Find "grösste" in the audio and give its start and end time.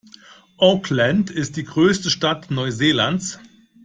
1.63-2.09